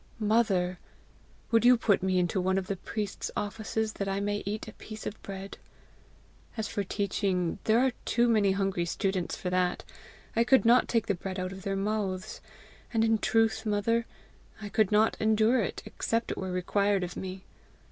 "Mother! 0.17 0.79
would 1.51 1.63
you 1.63 1.77
put 1.77 2.01
me 2.01 2.17
into 2.17 2.41
one 2.41 2.57
of 2.57 2.65
the 2.65 2.75
priests' 2.75 3.29
offices 3.37 3.93
that 3.93 4.07
I 4.07 4.19
may 4.19 4.41
eat 4.47 4.67
a 4.67 4.73
piece 4.73 5.05
of 5.05 5.21
bread? 5.21 5.59
As 6.57 6.67
for 6.67 6.83
teaching, 6.83 7.59
there 7.65 7.79
are 7.81 7.91
too 8.03 8.27
many 8.27 8.53
hungry 8.53 8.85
students 8.85 9.35
for 9.35 9.51
that: 9.51 9.83
I 10.35 10.43
could 10.43 10.65
not 10.65 10.87
take 10.87 11.05
the 11.05 11.13
bread 11.13 11.37
out 11.39 11.51
of 11.51 11.61
their 11.61 11.75
mouths! 11.75 12.41
And 12.91 13.03
in 13.05 13.19
truth, 13.19 13.63
mother, 13.63 14.07
I 14.59 14.69
could 14.69 14.91
not 14.91 15.17
endure 15.19 15.59
it 15.61 15.83
except 15.85 16.31
it 16.31 16.37
were 16.39 16.51
required 16.51 17.03
of 17.03 17.15
me. 17.15 17.45